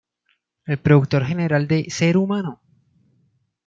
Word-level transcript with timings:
El 0.65 0.79
productor 0.79 1.25
general 1.27 1.67
de 1.67 1.91
"Ser 1.91 2.17
humano!! 2.17 2.59